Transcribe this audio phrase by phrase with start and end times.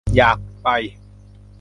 [0.17, 0.67] อยากไป